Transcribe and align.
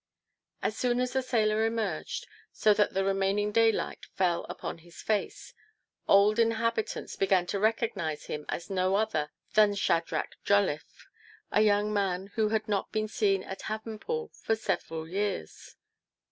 As 0.63 0.75
soon 0.75 0.99
as 0.99 1.13
the 1.13 1.21
sailor 1.21 1.63
emerged, 1.63 2.25
so 2.51 2.73
that 2.73 2.95
the 2.95 3.05
remaining 3.05 3.51
daylight 3.51 4.07
fell 4.15 4.45
upon 4.49 4.79
his 4.79 4.99
face, 4.99 5.53
old 6.07 6.39
inhabitants 6.39 7.15
began 7.15 7.45
to 7.45 7.59
recognize 7.59 8.25
him 8.25 8.47
as 8.49 8.67
no 8.67 8.95
other 8.95 9.29
than 9.53 9.75
Shadrach 9.75 10.37
Jolliffe, 10.43 11.05
a 11.51 11.61
young 11.61 11.93
man 11.93 12.31
who 12.33 12.49
had 12.49 12.67
not 12.67 12.91
been 12.91 13.07
seen 13.07 13.43
at 13.43 13.61
Havenpool 13.69 14.29
for 14.33 14.55
several 14.55 15.07
years. 15.07 15.75